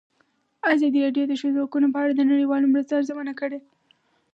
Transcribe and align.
ازادي 0.73 0.99
راډیو 1.05 1.25
د 1.27 1.29
د 1.31 1.33
ښځو 1.41 1.63
حقونه 1.63 1.87
په 1.91 1.99
اړه 2.03 2.13
د 2.15 2.21
نړیوالو 2.31 2.71
مرستو 2.73 2.97
ارزونه 2.99 3.33
کړې. 3.39 3.59